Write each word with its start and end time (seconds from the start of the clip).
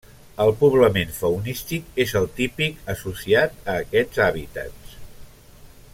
El 0.43 0.53
poblament 0.61 1.11
faunístic 1.17 2.01
és 2.05 2.13
el 2.21 2.25
típic 2.39 2.81
associat 2.95 3.61
a 3.75 3.79
aquests 3.85 4.25
hàbitats. 4.29 5.01